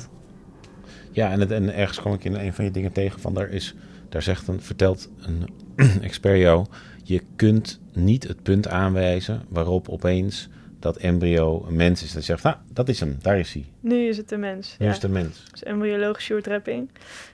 [1.12, 3.50] Ja, en, het, en ergens kwam ik in een van je dingen tegen van, daar
[3.50, 3.76] is,
[4.10, 5.48] daar zegt een, vertelt een
[6.02, 6.66] expert jou,
[7.04, 12.14] je kunt niet het punt aanwijzen waarop opeens dat embryo een mens is.
[12.14, 13.66] Dat zegt, ah, dat is hem, daar is hij.
[13.80, 14.76] Nu is het de mens.
[14.80, 14.92] Nu ja.
[14.92, 15.44] is het een mens.
[15.52, 16.90] Dus embryologische shortwrapping.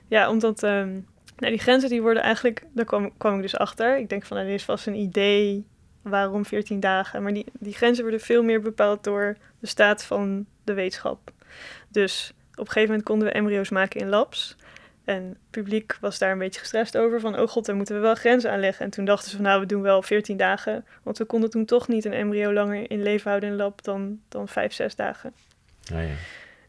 [0.08, 0.90] Ja, omdat ehm,
[1.38, 3.98] nou, die grenzen die worden eigenlijk, daar kwam, kwam ik dus achter.
[3.98, 5.66] Ik denk van, nou, er is vast een idee
[6.04, 7.24] waarom 14 dagen.
[7.24, 11.32] Maar die, die grenzen worden veel meer bepaald door de staat van de wetenschap.
[11.90, 14.56] Dus op een gegeven moment konden we embryo's maken in labs.
[15.04, 17.20] En het publiek was daar een beetje gestrest over.
[17.20, 18.86] Van, oh god, daar moeten we wel grenzen aanleggen.
[18.86, 20.86] En toen dachten ze van, nou, we doen wel 14 dagen.
[21.04, 24.20] Want we konden toen toch niet een embryo langer in leven houden in lab dan,
[24.30, 25.34] dan 5, 6 dagen.
[25.82, 26.14] Ja, ja.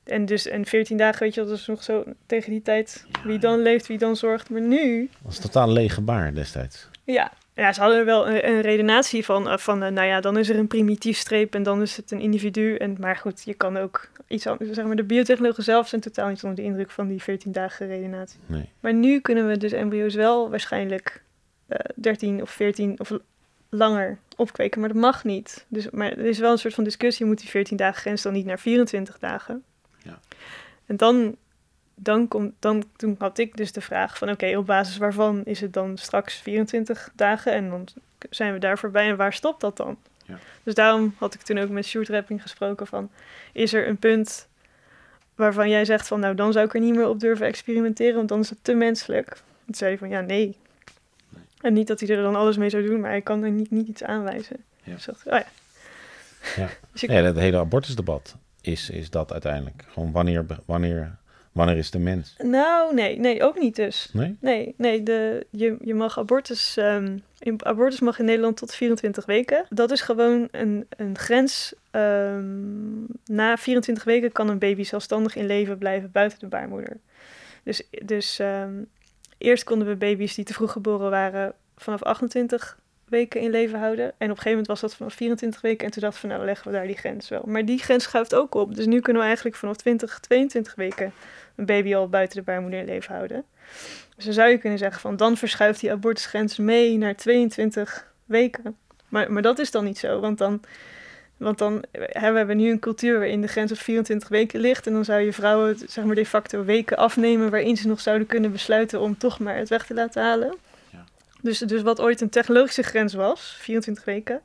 [0.05, 3.07] En dus en 14 dagen, weet je, dat is nog zo tegen die tijd.
[3.25, 4.51] Wie dan leeft, wie dan zorgt.
[4.51, 6.88] Maar nu, Dat was totaal leeg gebaar destijds.
[7.05, 7.33] ja.
[7.55, 10.38] Ja, ze hadden er wel een, een redenatie van, eh, van eh, nou ja, dan
[10.38, 12.75] is er een primitief streep en dan is het een individu.
[12.77, 16.29] En, maar goed, je kan ook iets anders, zeg maar, de biotechnologen zelf zijn totaal
[16.29, 18.38] niet onder de indruk van die 14 dagen redenatie.
[18.47, 18.69] Nee.
[18.81, 21.23] Maar nu kunnen we dus embryo's wel waarschijnlijk
[21.67, 23.19] eh 13 of 14 of
[23.69, 25.64] langer opkweken, maar dat mag niet.
[25.69, 28.33] Dus, maar er is wel een soort van discussie, moet die 14 dagen grens dan
[28.33, 29.62] niet naar 24 dagen?
[30.03, 30.19] Ja.
[30.87, 31.37] En dan,
[31.94, 35.61] dan, komt, dan toen had ik dus de vraag van oké, op basis waarvan is
[35.61, 37.88] het dan straks 24 dagen en dan
[38.30, 39.96] zijn we daar voorbij en waar stopt dat dan?
[40.24, 40.38] Ja.
[40.62, 43.11] Dus daarom had ik toen ook met Sjoerd Rapping gesproken van
[43.52, 44.48] is er een punt
[45.35, 48.28] waarvan jij zegt van nou dan zou ik er niet meer op durven experimenteren, want
[48.28, 49.42] dan is het te menselijk.
[49.64, 50.57] Toen zei hij van ja nee.
[51.61, 53.70] En niet dat hij er dan alles mee zou doen, maar hij kan er niet,
[53.70, 54.57] niet iets aanwijzen.
[54.83, 54.94] Ja.
[54.94, 55.46] Dus dacht oh ja.
[56.57, 56.68] Ja.
[56.92, 59.85] Dus ik, Ja, het hele abortusdebat is, is dat uiteindelijk.
[59.88, 61.16] Gewoon wanneer, wanneer,
[61.55, 62.35] wanneer is de mens?
[62.38, 64.09] Nou, nee, nee, ook niet dus.
[64.12, 64.37] Nee?
[64.40, 69.27] Nee, nee de, je, je mag abortus, ehm, in, abortus mag in Nederland tot 24
[69.27, 69.67] weken.
[69.69, 71.75] Dat is gewoon een, een grens.
[71.90, 76.97] ehm, na 24 weken kan een baby zelfstandig in leven blijven buiten de baarmoeder.
[77.62, 78.83] Dus, dus ehm,
[79.38, 84.05] eerst konden we baby's die te vroeg geboren waren vanaf 28 weken in leven houden.
[84.05, 85.87] En op een gegeven moment was dat vanaf 24 weken.
[85.87, 87.43] En toen dachten we, nou leggen we daar die grens wel.
[87.47, 88.75] Maar die grens schuift ook op.
[88.75, 91.12] Dus nu kunnen we eigenlijk vanaf 20, 22 weken
[91.57, 93.45] een baby al buiten de baarmoeder in leven houden.
[94.17, 98.77] Dus dan zou je kunnen zeggen van dan verschuift die abortusgrens mee naar 22 weken.
[99.09, 100.61] Maar, maar dat is dan niet zo, want dan,
[101.37, 104.87] want dan hè, we hebben nu een cultuur waarin de grens op 24 weken ligt.
[104.87, 108.27] En dan zou je vrouwen zeg maar de facto weken afnemen waarin ze nog zouden
[108.27, 110.57] kunnen besluiten om toch maar het weg te laten halen.
[111.44, 114.40] Dus, dus wat ooit een technologische grens was, 24 weken,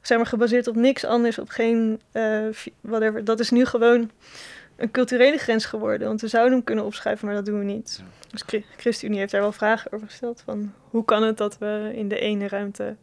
[0.00, 3.24] zeg maar gebaseerd op niks anders, op geen eh, vi- whatever.
[3.24, 4.10] Dat is nu gewoon
[4.76, 6.08] een culturele grens geworden.
[6.08, 8.02] Want we zouden hem kunnen opschuiven, maar dat doen we niet.
[8.30, 10.42] Dus Chri- ChristenUnie heeft daar wel vragen over gesteld.
[10.44, 12.96] Van hoe kan het dat we in de ene ruimte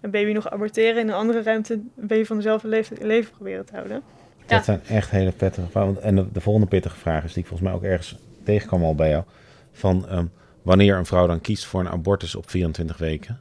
[0.00, 0.94] een baby nog aborteren...
[0.94, 4.02] en in de andere ruimte een baby van dezelfde leeftijd in leven proberen te houden?
[4.46, 4.56] Ja.
[4.56, 6.02] Dat zijn echt hele pittige vragen.
[6.02, 8.94] En de, de volgende pittige vraag is die ik volgens mij ook ergens tegenkwam al
[8.94, 9.24] bij jou.
[9.72, 10.26] Van ehm,
[10.62, 13.40] wanneer een vrouw dan kiest voor een abortus op 24 weken.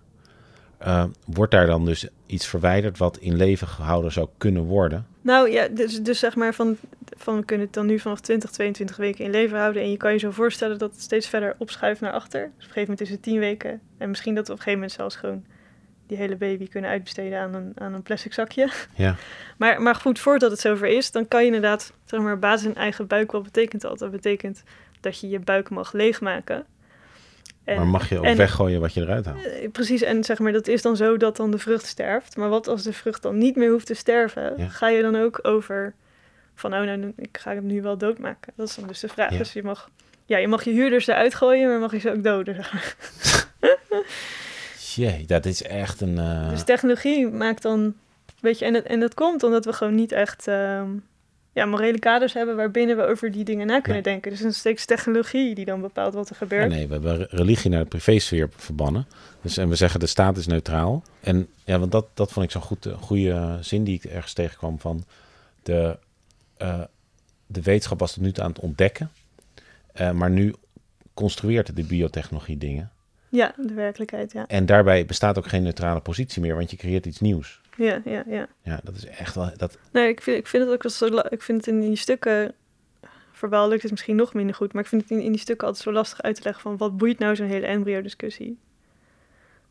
[0.77, 5.05] eh, wordt daar dan dus iets verwijderd wat in leven gehouden zou kunnen worden?
[5.21, 6.77] Nou ja, dus, dus zeg maar van,
[7.17, 9.81] van we kunnen het dan nu vanaf 20, 22 weken in leven houden.
[9.81, 12.41] En je kan je zo voorstellen dat het steeds verder opschuift naar achter.
[12.41, 13.81] Dus op een gegeven moment is het 10 weken.
[13.97, 15.43] En misschien dat we op een gegeven moment zelfs gewoon
[16.07, 18.69] die hele baby kunnen uitbesteden aan een, aan een plastic zakje.
[18.95, 19.15] Ja,
[19.57, 22.75] Maar, maar goed, voordat het zover is, dan kan je inderdaad, zeg maar, basis in
[22.75, 23.99] eigen buik, wat betekent dat?
[23.99, 24.63] Dat betekent
[24.99, 26.65] dat je je buik mag leegmaken.
[27.63, 29.45] En, maar mag je ook en- weggooien wat je eruit haalt?
[29.45, 32.37] eh, Precies, en zeg maar, dat is dan zo dat dan de vrucht sterft.
[32.37, 34.53] Maar wat als de vrucht dan niet meer hoeft te sterven?
[34.57, 34.67] Ja.
[34.67, 35.93] Ga je dan ook over
[36.55, 38.53] van, oh nou, ik ga hem nu wel doodmaken.
[38.55, 39.31] Dat is dan dus de vraag.
[39.31, 39.37] Ja.
[39.37, 39.89] Dus je mag,
[40.25, 42.55] ja, je mag je huurders eruit gooien, maar mag je ze ook doden.
[42.55, 42.95] zeg maar.
[44.95, 46.17] Jee, dat is echt een...
[46.17, 47.93] eh, Dus technologie maakt dan,
[48.39, 50.89] weet je, en dat, en dat komt omdat we gewoon niet echt ehm,
[51.53, 54.31] ja, morele kaders hebben waarbinnen we over die dingen na kunnen denken.
[54.31, 56.69] Dus is steeds technologie die dan bepaalt wat er Ja, gebeurt.
[56.69, 59.05] nee, we hebben re- religie naar de privésfeer verbannen.
[59.41, 61.03] Dus, en we zeggen de staat is neutraal.
[61.19, 64.33] En ja, want dat, dat vond ik zo'n goed, eh, goede zin die ik ergens
[64.33, 65.03] tegenkwam van
[65.63, 65.97] de,
[66.57, 66.81] eh,
[67.47, 69.11] de wetenschap was tot nu toe aan het ontdekken.
[69.93, 70.53] eh, maar nu
[71.13, 72.91] construeert de biotechnologie dingen.
[73.29, 74.47] Ja, de werkelijkheid, ja.
[74.47, 77.61] En daarbij bestaat ook geen neutrale positie meer, want je creëert iets nieuws.
[77.77, 78.47] Ja, ja, ja.
[78.63, 79.51] Ja, dat is echt wel.
[79.57, 81.05] Dat, Nee, ik vind, ik vind het ook zo.
[81.29, 82.53] Ik vind het in die stukken.
[83.31, 84.73] Verbaal lukt het misschien nog minder goed.
[84.73, 86.61] Maar ik vind het in, in die stukken altijd zo lastig uit te leggen.
[86.61, 88.59] van wat boeit nou zo'n hele embryo-discussie?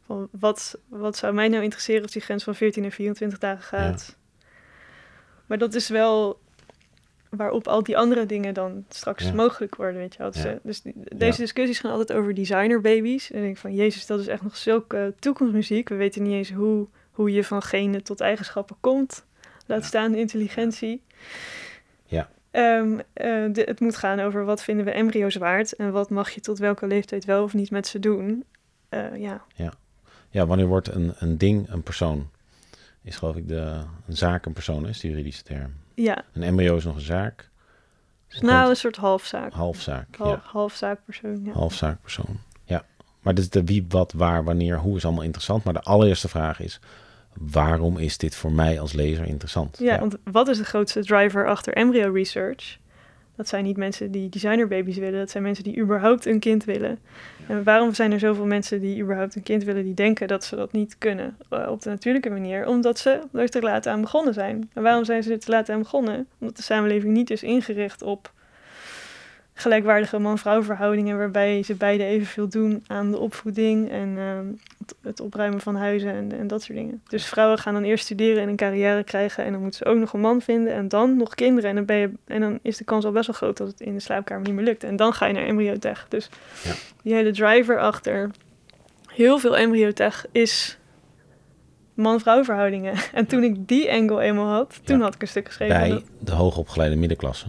[0.07, 3.63] Van wat, wat zou mij nou interesseren als die grens van 14 en 24 dagen
[3.63, 4.17] gaat?
[5.47, 6.41] Maar dat is wel
[7.31, 9.33] waarop al die andere dingen dan straks Ja.
[9.33, 10.31] mogelijk worden, weet je wel.
[10.31, 10.51] Dus, Ja.
[10.51, 13.31] eh, dus die- deze discussies gaan altijd over designerbabies.
[13.31, 15.89] En ik denk van, jezus, dat is echt nog zulke toekomstmuziek.
[15.89, 16.87] We weten niet eens hoe,
[17.21, 19.25] hoe je van genen tot eigenschappen komt.
[19.67, 19.87] Laat Ja.
[19.87, 21.03] staan intelligentie.
[22.07, 22.29] Ja.
[22.51, 25.73] Ehm, eh, de- het moet gaan over wat vinden we embryo's waard...
[25.77, 28.45] en wat mag je tot welke leeftijd wel of niet met ze doen.
[28.89, 29.45] Eh, ja,
[30.33, 32.31] ja, wanneer wordt een, een ding een persoon?
[33.03, 33.57] Is geloof ik de,
[34.07, 35.75] een zaak een persoon, is de juridische term.
[35.95, 36.25] ja.
[36.33, 37.49] Een embryo is nog een zaak.
[38.29, 39.53] Dus nou, komt een soort halfzaak.
[39.53, 40.17] halfzaak.
[40.17, 40.51] Half, ja.
[40.51, 41.53] Halfzaakpersoon, ja.
[41.53, 42.39] halfzaakpersoon.
[42.65, 42.85] Ja,
[43.21, 45.65] maar dus de wie, wat, waar, wanneer, hoe is allemaal interessant.
[45.65, 46.81] Maar de allereerste vraag is,
[47.35, 49.79] waarom is dit voor mij als lezer interessant?
[49.79, 52.79] Ja, want wat is de grootste driver achter embryo research?
[53.37, 56.99] Dat zijn niet mensen die designerbabies willen, dat zijn mensen die überhaupt een kind willen.
[57.47, 60.57] En waarom zijn er zoveel mensen die überhaupt een kind willen, die denken dat ze
[60.57, 61.37] dat niet kunnen
[61.69, 62.67] op de natuurlijke manier?
[62.67, 64.71] Omdat ze er te laat aan begonnen zijn.
[64.75, 66.27] En waarom zijn ze er te laat aan begonnen?
[66.39, 68.33] Omdat de samenleving niet is ingericht op
[69.55, 74.47] gelijkwaardige man-vrouw verhoudingen, waarbij ze beide evenveel doen aan de opvoeding en ehm,
[74.91, 77.03] het, het opruimen van huizen en, en dat soort dingen.
[77.09, 79.99] Dus vrouwen gaan dan eerst studeren en een carrière krijgen en dan moeten ze ook
[79.99, 81.71] nog een man vinden en dan nog kinderen.
[81.71, 83.81] En dan, ben je, en dan is de kans al best wel groot dat het
[83.81, 84.85] in de slaapkamer niet meer lukt.
[84.85, 86.07] En dan ga je naar embryotech.
[86.09, 86.29] Dus
[86.65, 86.73] Ja.
[87.03, 88.31] die hele driver achter
[89.07, 90.79] heel veel embryotech is
[91.95, 92.95] man-vrouw verhoudingen.
[93.15, 95.05] En toen ik die angle eenmaal had, toen Ja.
[95.05, 95.79] had ik een stuk geschreven.
[95.79, 97.47] Bij dat- de hoogopgeleide middenklasse.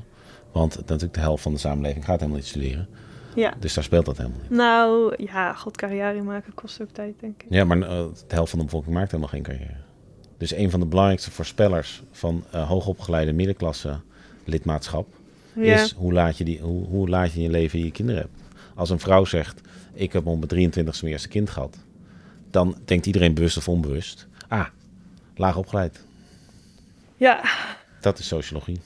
[0.52, 2.88] Want natuurlijk de helft van de samenleving gaat helemaal niet studeren.
[3.36, 3.54] Ja.
[3.60, 4.50] Dus daar speelt dat helemaal niet.
[4.50, 7.48] Nou, ja, god, carrière maken kost ook tijd, denk ik.
[7.50, 7.88] Ja, maar eh,
[8.28, 9.78] de helft van de bevolking maakt helemaal geen carrière.
[10.38, 14.00] Dus een van de belangrijkste voorspellers van eh, hoogopgeleide middenklasse
[14.46, 15.08] lidmaatschap
[15.54, 18.22] Ja, is hoe laat, je die, hoe, hoe laat je in je leven je kinderen
[18.22, 18.40] hebt.
[18.76, 19.62] Als een vrouw zegt,
[19.94, 21.78] ik heb mijn 23ste mijn eerste kind gehad.
[22.50, 24.68] Dan denkt iedereen bewust of onbewust, ah,
[25.36, 26.06] laag opgeleid.
[27.18, 27.42] ja,
[28.00, 28.82] Dat is sociologie.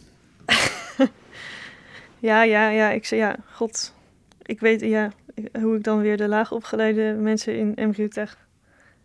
[2.20, 3.94] ja, ja, ja, ik zei ja, god.
[4.46, 5.12] Ik weet, ja,
[5.62, 8.38] hoe ik dan weer de laagopgeleide mensen in embryotech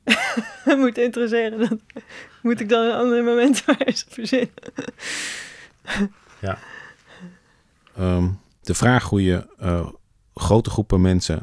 [0.76, 1.58] moet interesseren.
[1.58, 1.78] Dat
[2.42, 3.62] moet ik dan een ander moment
[4.08, 4.54] verzinnen.
[7.96, 8.28] Ehm,
[8.60, 9.88] de vraag hoe je eh,
[10.34, 11.42] grote groepen mensen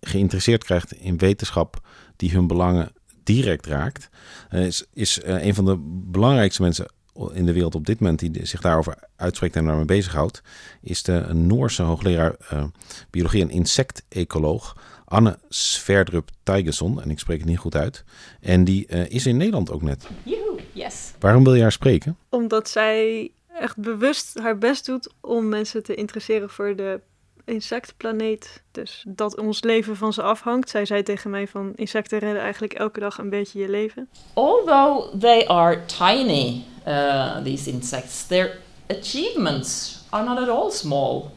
[0.00, 1.80] geïnteresseerd krijgt in wetenschap
[2.16, 2.92] die hun belangen
[3.22, 4.08] direct raakt,
[4.48, 5.76] eh, is, is eh, een van de
[6.10, 6.92] belangrijkste mensen
[7.32, 10.42] in de wereld op dit moment die zich daarover uitspreekt en daarmee bezighoudt,
[10.80, 12.64] is de Noorse hoogleraar eh,
[13.10, 17.02] biologie en insectecoloog Anne Sverdrup Teigesson.
[17.02, 18.04] En ik spreek het niet goed uit.
[18.40, 20.06] En die eh, is in Nederland ook net.
[20.22, 21.12] Joehoe, yes.
[21.18, 22.16] Waarom wil je haar spreken?
[22.28, 27.00] Omdat zij echt bewust haar best doet om mensen te interesseren voor de
[27.44, 28.62] insectenplaneet.
[28.70, 30.70] Dus dat ons leven van ze afhangt.
[30.70, 34.08] Zij zei tegen mij van insecten redden eigenlijk elke dag een beetje je leven.
[34.34, 41.30] Although they are tiny, uh, these insects, their achievements are not at all small.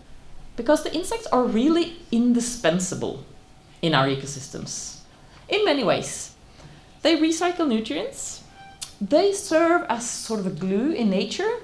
[0.55, 3.15] Because the insects are really indispensable
[3.79, 4.95] in our ecosystems
[5.47, 6.31] in many ways.
[7.01, 8.41] They recycle nutrients,
[9.09, 11.61] they serve as sort of a glue in nature,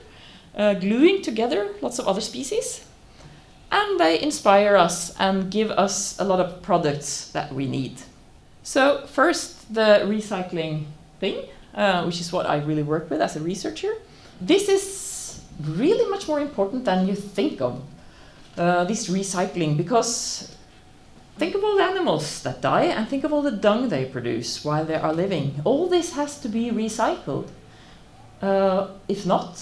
[0.58, 2.82] uh, gluing together lots of other species.
[3.72, 8.02] And they inspire us and give us a lot of products that we need.
[8.64, 10.86] So, first, the recycling
[11.20, 13.94] thing, uh, which is what I really work with as a researcher.
[14.42, 17.82] This is really much more important than you think of.
[18.58, 20.56] Uh, this recycling, because
[21.38, 24.66] think of all the animals that die and think of all the dung they produce
[24.66, 25.62] while they are living.
[25.64, 27.48] All this has to be recycled.
[28.42, 29.58] Uh, if not,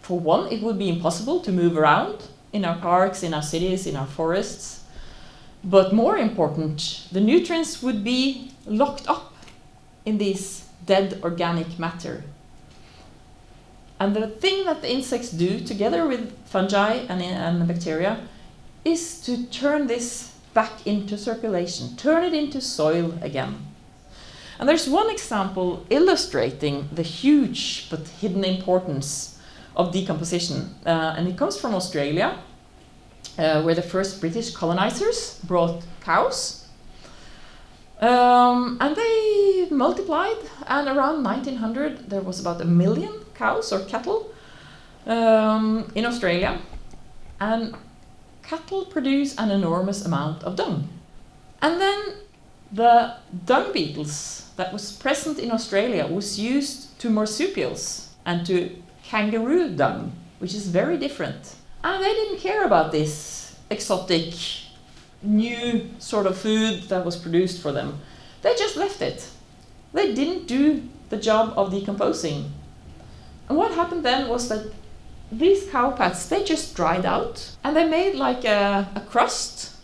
[0.00, 3.86] for one, it would be impossible to move around in our parks, in our cities,
[3.86, 4.84] in our forests.
[5.64, 9.34] But more important, the nutrients would be locked up
[10.04, 12.24] in this dead organic matter.
[14.00, 18.20] And the thing that the insects do together with fungi and, and bacteria
[18.84, 23.66] is to turn this back into circulation, turn it into soil again.
[24.58, 29.37] And there's one example illustrating the huge but hidden importance
[29.78, 32.36] of decomposition, uh, and it comes from Australia,
[33.38, 36.66] uh, where the first British colonizers brought cows.
[38.00, 40.36] Um, and they multiplied,
[40.66, 44.30] and around 1900 there was about a million cows or cattle
[45.06, 46.60] um, in Australia.
[47.40, 47.76] And
[48.42, 50.88] cattle produce an enormous amount of dung.
[51.62, 52.00] And then
[52.72, 53.14] the
[53.44, 58.70] dung beetles that was present in Australia was used to marsupials and to
[59.08, 61.54] kangaroo dung, which is very different.
[61.82, 64.34] And they didn't care about this exotic
[65.22, 68.00] new sort of food that was produced for them.
[68.42, 69.30] They just left it.
[69.94, 72.52] They didn't do the job of decomposing.
[73.48, 74.72] And what happened then was that
[75.32, 79.76] these cow pats they just dried out and they made like a, a crust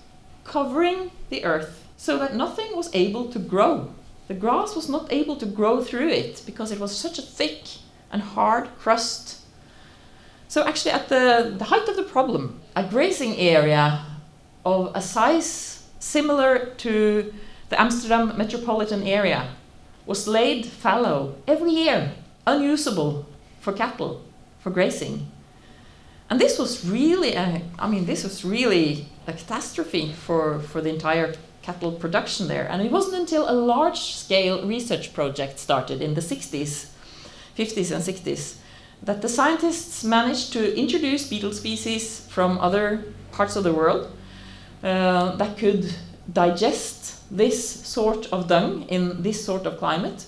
[0.45, 3.95] covering the earth so that nothing was able to grow.
[4.29, 7.65] The grass was not able to grow through it because it was such a thick
[8.15, 9.41] and hard crust.
[10.47, 14.07] So actually at the, the height of the problem, a grazing area
[14.65, 17.35] of a size similar to
[17.71, 19.49] the Amsterdam metropolitan area
[20.07, 22.13] was laid fallow every year,
[22.47, 23.27] unusable
[23.61, 24.23] for cattle,
[24.61, 25.27] for grazing.
[26.31, 30.91] And this was really, a, I mean, this was really a catastrophe for, for the
[30.91, 32.69] entire cattle production there.
[32.71, 36.91] And it wasn't until a large scale research project started in the 60s,
[37.57, 38.57] 50s, and 60s
[39.05, 44.11] that the scientists managed to introduce beetle species from other parts of the world
[44.83, 45.95] uh, that could
[46.33, 50.27] digest this sort of dung in this sort of climate,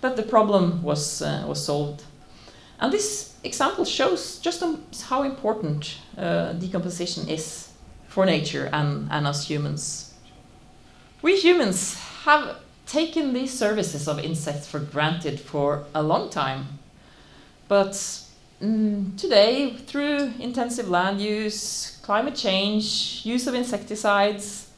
[0.00, 2.02] that the problem was, uh, was solved.
[2.80, 4.62] And this example shows just
[5.04, 7.70] how important uh, decomposition is
[8.08, 10.14] for nature and, and us humans.
[11.22, 16.78] We humans have taken these services of insects for granted for a long time.
[17.68, 17.92] But
[18.62, 24.70] mm, today, through intensive land use, climate change, use of insecticides,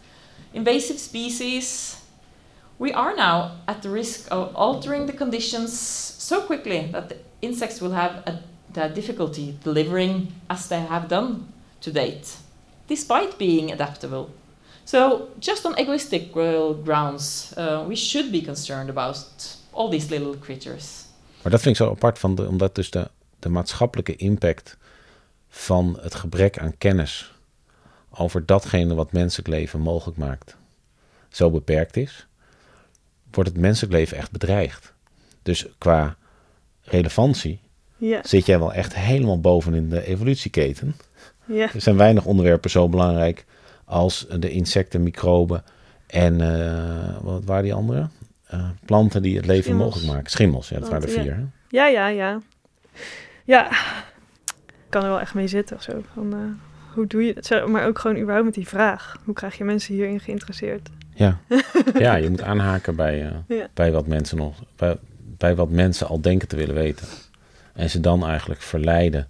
[0.54, 2.00] invasive species,
[2.78, 7.80] we are now at the risk of altering the conditions so quickly that the insects
[7.80, 8.40] will have a,
[8.80, 12.36] a difficulty delivering as they have done to date,
[12.86, 14.30] despite being adaptable.
[14.88, 16.32] So, just on egoistic
[16.84, 19.26] grounds, uh, we should be concerned about
[19.70, 21.04] all these little creatures.
[21.42, 24.76] Maar dat vind ik zo apart, van de, omdat dus de, de maatschappelijke impact
[25.48, 27.32] van het gebrek aan kennis
[28.10, 30.56] over datgene wat menselijk leven mogelijk maakt,
[31.28, 32.26] zo beperkt is,
[33.30, 34.92] wordt het menselijk leven echt bedreigd.
[35.42, 36.16] Dus qua
[36.82, 37.60] relevantie
[37.96, 38.20] Ja.
[38.24, 40.96] zit jij wel echt helemaal bovenin de evolutieketen.
[41.46, 41.74] Ja.
[41.74, 43.44] Er zijn weinig onderwerpen zo belangrijk
[43.88, 45.64] als de insecten, microben
[46.06, 48.08] en eh, wat waren die andere?
[48.46, 49.88] Eh, planten die het leven Schimmels.
[49.94, 50.30] mogelijk maken.
[50.30, 51.34] Schimmels, ja, dat waren er vier.
[51.34, 51.42] hè?
[51.68, 52.40] Ja, ja, ja.
[53.44, 53.70] Ja,
[54.66, 56.02] ik kan er wel echt mee zitten of zo.
[56.14, 56.38] Van, eh,
[56.94, 57.66] hoe doe je het?
[57.66, 59.16] Maar ook gewoon überhaupt met die vraag.
[59.24, 60.88] Hoe krijg je mensen hierin geïnteresseerd?
[61.14, 61.38] Ja.
[61.98, 63.16] ja, je moet aanhaken bij,
[63.48, 63.66] Ja.
[63.74, 64.96] bij, wat mensen nog, bij,
[65.38, 67.06] bij wat mensen al denken te willen weten.
[67.74, 69.28] En ze dan eigenlijk verleiden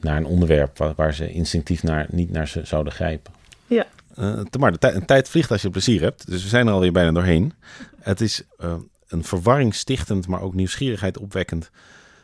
[0.00, 3.32] naar een onderwerp waar, waar ze instinctief naar, niet naar ze zouden grijpen.
[3.66, 3.86] Ja.
[4.20, 6.26] Uh, Tamar, de tij- een tijd vliegt als je plezier hebt.
[6.30, 7.52] Dus we zijn er alweer bijna doorheen.
[8.00, 8.74] Het is eh,
[9.08, 11.70] een verwarringstichtend, maar ook nieuwsgierigheid opwekkend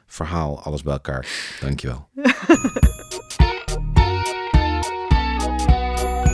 [0.06, 0.62] verhaal.
[0.62, 1.26] Alles bij elkaar.
[1.60, 2.08] Dankjewel.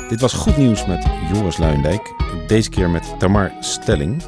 [0.09, 2.13] Dit was Goed Nieuws met Joris Luindijk.
[2.47, 4.23] Deze keer met Tamar Stelling.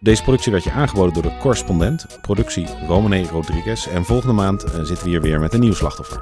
[0.00, 2.06] Deze productie werd je aangeboden door de correspondent.
[2.20, 3.86] Productie Romane Rodriguez.
[3.86, 6.20] En volgende maand eh, zitten we hier weer met een nieuw slachtoffer.